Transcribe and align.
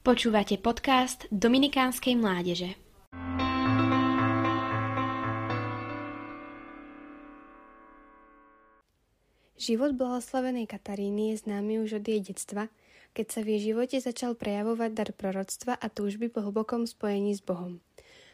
Počúvate 0.00 0.56
podcast 0.56 1.28
Dominikánskej 1.28 2.16
mládeže. 2.16 2.72
Život 9.60 9.92
blahoslavenej 10.00 10.72
Kataríny 10.72 11.36
je 11.36 11.44
známy 11.44 11.84
už 11.84 12.00
od 12.00 12.04
jej 12.08 12.16
detstva, 12.24 12.72
keď 13.12 13.26
sa 13.28 13.40
v 13.44 13.52
jej 13.52 13.76
živote 13.76 14.00
začal 14.00 14.40
prejavovať 14.40 14.90
dar 14.96 15.12
proroctva 15.12 15.76
a 15.76 15.92
túžby 15.92 16.32
po 16.32 16.48
hlbokom 16.48 16.88
spojení 16.88 17.36
s 17.36 17.44
Bohom. 17.44 17.84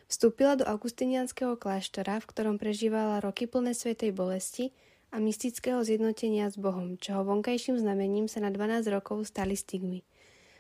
Vstúpila 0.07 0.55
do 0.55 0.63
augustinianského 0.71 1.59
kláštora, 1.59 2.23
v 2.23 2.31
ktorom 2.31 2.63
prežívala 2.63 3.19
roky 3.19 3.51
plné 3.51 3.75
svetej 3.75 4.15
bolesti 4.15 4.71
a 5.11 5.19
mystického 5.19 5.83
zjednotenia 5.83 6.47
s 6.47 6.55
Bohom, 6.55 6.95
čoho 6.95 7.27
vonkajším 7.27 7.83
znamením 7.83 8.31
sa 8.31 8.39
na 8.39 8.55
12 8.55 8.87
rokov 8.87 9.27
stali 9.27 9.59
stigmy– 9.59 10.07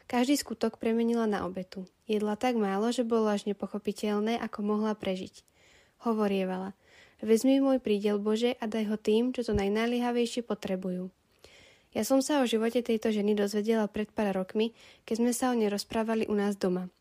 každý 0.07 0.39
skutok 0.39 0.79
premenila 0.79 1.27
na 1.27 1.45
obetu. 1.47 1.87
Jedla 2.07 2.39
tak 2.39 2.55
málo, 2.55 2.95
že 2.95 3.03
bolo 3.03 3.27
až 3.31 3.47
nepochopiteľné, 3.51 4.39
ako 4.39 4.63
mohla 4.63 4.95
prežiť. 4.95 5.43
Hovorievala, 6.07 6.73
vezmi 7.19 7.59
môj 7.59 7.83
prídel 7.83 8.23
Bože 8.23 8.55
a 8.59 8.71
daj 8.71 8.85
ho 8.91 8.97
tým, 8.97 9.35
čo 9.35 9.43
to 9.43 9.53
najnáliehavejšie 9.53 10.47
potrebujú. 10.47 11.11
Ja 11.97 12.05
som 12.05 12.21
sa 12.21 12.45
o 12.45 12.49
živote 12.49 12.85
tejto 12.85 13.09
ženy 13.09 13.33
dozvedela 13.33 13.89
pred 13.89 14.13
pár 14.13 14.37
rokmi, 14.37 14.77
keď 15.09 15.15
sme 15.17 15.33
sa 15.33 15.49
o 15.51 15.57
nej 15.57 15.73
rozprávali 15.73 16.29
u 16.29 16.37
nás 16.37 16.55
doma. 16.61 16.93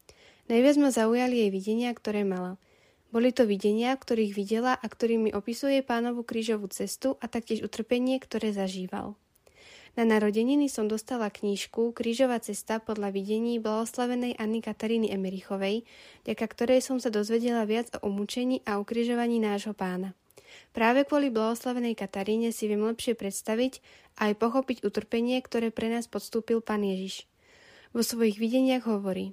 Najviac 0.47 0.75
ma 0.79 0.89
zaujali 0.93 1.45
jej 1.45 1.51
videnia, 1.51 1.91
ktoré 1.91 2.23
mala. 2.23 2.55
Boli 3.11 3.35
to 3.35 3.43
videnia, 3.43 3.91
ktorých 3.95 4.31
videla 4.35 4.71
a 4.75 4.85
ktorými 4.85 5.35
opisuje 5.35 5.83
pánovu 5.83 6.23
krížovú 6.23 6.71
cestu 6.71 7.19
a 7.19 7.27
taktiež 7.27 7.67
utrpenie, 7.67 8.19
ktoré 8.23 8.55
zažíval. 8.55 9.19
Na 9.95 10.03
narodeniny 10.03 10.67
som 10.67 10.91
dostala 10.91 11.31
knížku 11.31 11.95
Krížová 11.95 12.43
cesta 12.43 12.83
podľa 12.83 13.15
videní 13.15 13.63
blahoslavenej 13.63 14.35
Anny 14.35 14.59
Kataríny 14.59 15.07
Emerichovej, 15.15 15.87
ďaká 16.27 16.51
ktorej 16.51 16.83
som 16.83 16.99
sa 16.99 17.07
dozvedela 17.07 17.63
viac 17.63 17.95
o 17.97 18.11
umúčení 18.11 18.59
a 18.67 18.75
ukrižovaní 18.75 19.39
nášho 19.39 19.71
pána. 19.71 20.11
Práve 20.75 21.07
kvôli 21.07 21.31
blahoslavenej 21.31 21.95
Kataríne 21.95 22.51
si 22.51 22.67
viem 22.67 22.83
lepšie 22.83 23.15
predstaviť 23.15 23.79
a 24.19 24.31
aj 24.31 24.33
pochopiť 24.39 24.77
utrpenie, 24.83 25.39
ktoré 25.39 25.71
pre 25.71 25.87
nás 25.87 26.11
podstúpil 26.11 26.59
pán 26.59 26.83
Ježiš. 26.83 27.23
Vo 27.95 28.03
svojich 28.03 28.35
videniach 28.35 28.83
hovorí 28.83 29.31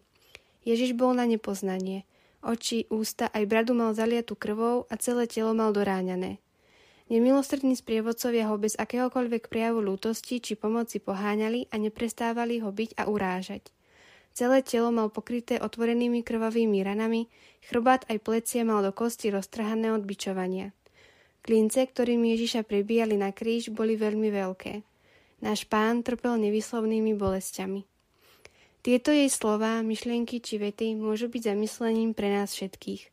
Ježiš 0.62 0.94
bol 0.94 1.18
na 1.18 1.26
nepoznanie. 1.26 2.06
Oči, 2.42 2.86
ústa 2.90 3.30
aj 3.30 3.46
bradu 3.50 3.74
mal 3.74 3.94
zaliatu 3.94 4.38
krvou 4.38 4.86
a 4.86 4.94
celé 4.98 5.26
telo 5.26 5.54
mal 5.54 5.74
doráňané. 5.74 6.38
Nemilostrední 7.12 7.76
sprievodcovia 7.76 8.48
ho 8.48 8.56
bez 8.56 8.72
akéhokoľvek 8.80 9.52
prejavu 9.52 9.84
lútosti 9.84 10.40
či 10.40 10.56
pomoci 10.56 10.96
poháňali 10.96 11.68
a 11.68 11.76
neprestávali 11.76 12.64
ho 12.64 12.72
byť 12.72 12.96
a 12.96 13.04
urážať. 13.04 13.68
Celé 14.32 14.64
telo 14.64 14.88
mal 14.88 15.12
pokryté 15.12 15.60
otvorenými 15.60 16.24
krvavými 16.24 16.80
ranami, 16.80 17.28
chrbát 17.68 18.08
aj 18.08 18.16
plecia 18.16 18.64
mal 18.64 18.80
do 18.80 18.96
kosti 18.96 19.28
roztrhané 19.28 19.92
od 19.92 20.08
bičovania. 20.08 20.72
Klince, 21.44 21.84
ktorými 21.84 22.32
Ježiša 22.32 22.64
prebíjali 22.64 23.20
na 23.20 23.28
kríž, 23.28 23.68
boli 23.68 23.92
veľmi 23.92 24.32
veľké. 24.32 24.80
Náš 25.44 25.68
pán 25.68 26.00
trpel 26.00 26.40
nevyslovnými 26.40 27.12
bolestiami. 27.12 27.84
Tieto 28.80 29.12
jej 29.12 29.28
slová, 29.28 29.84
myšlienky 29.84 30.40
či 30.40 30.56
vety 30.56 30.96
môžu 30.96 31.28
byť 31.28 31.52
zamyslením 31.52 32.16
pre 32.16 32.32
nás 32.32 32.56
všetkých. 32.56 33.11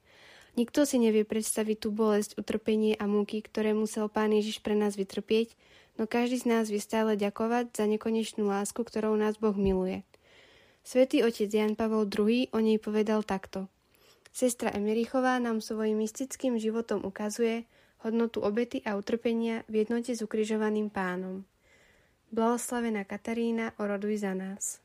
Nikto 0.60 0.84
si 0.84 1.00
nevie 1.00 1.24
predstaviť 1.24 1.88
tú 1.88 1.96
bolesť, 1.96 2.36
utrpenie 2.36 3.00
a 3.00 3.08
múky, 3.08 3.40
ktoré 3.40 3.72
musel 3.72 4.12
Pán 4.12 4.36
Ježiš 4.36 4.60
pre 4.60 4.76
nás 4.76 5.00
vytrpieť, 5.00 5.56
no 5.96 6.04
každý 6.04 6.44
z 6.44 6.52
nás 6.52 6.68
vie 6.68 6.84
stále 6.84 7.16
ďakovať 7.16 7.80
za 7.80 7.88
nekonečnú 7.88 8.44
lásku, 8.44 8.84
ktorou 8.84 9.16
nás 9.16 9.40
Boh 9.40 9.56
miluje. 9.56 10.04
Svetý 10.84 11.24
otec 11.24 11.48
Jan 11.48 11.80
Pavol 11.80 12.12
II 12.12 12.52
o 12.52 12.60
nej 12.60 12.76
povedal 12.76 13.24
takto. 13.24 13.72
Sestra 14.36 14.76
Emerichová 14.76 15.40
nám 15.40 15.64
svojim 15.64 15.96
mystickým 15.96 16.60
životom 16.60 17.08
ukazuje 17.08 17.64
hodnotu 18.04 18.44
obety 18.44 18.84
a 18.84 19.00
utrpenia 19.00 19.64
v 19.72 19.88
jednote 19.88 20.12
s 20.12 20.19
ukrižovaným 20.19 20.92
pánom. 20.92 21.48
Blahoslavená 22.36 23.08
Katarína, 23.08 23.80
oroduj 23.80 24.28
za 24.28 24.36
nás. 24.36 24.84